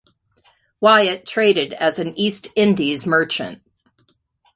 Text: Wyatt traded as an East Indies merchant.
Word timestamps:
Wyatt 0.79 1.27
traded 1.27 1.73
as 1.73 1.99
an 1.99 2.17
East 2.17 2.47
Indies 2.55 3.05
merchant. 3.05 3.61